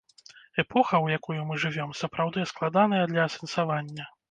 Эпоха, 0.61 1.01
у 1.05 1.11
якую 1.17 1.43
мы 1.51 1.59
жывём, 1.65 1.93
сапраўды 2.01 2.47
складаная 2.55 3.05
для 3.15 3.29
асэнсавання. 3.29 4.11